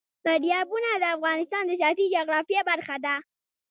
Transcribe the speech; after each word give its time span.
دریابونه 0.25 0.89
د 0.97 1.03
افغانستان 1.15 1.63
د 1.67 1.71
سیاسي 1.81 2.05
جغرافیه 2.15 2.61
برخه 2.69 2.95
ده. 3.05 3.15